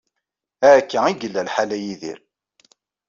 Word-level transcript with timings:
Akka 0.71 0.99
i 1.09 1.13
yella 1.21 1.41
lḥal 1.47 1.71
a 1.77 1.79
Yidir. 1.83 2.19